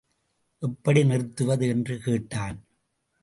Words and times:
எப்படி 0.59 1.05
நிறுத்துவது 1.05 1.67
என்று 1.67 1.99
கேட்டான். 1.99 2.63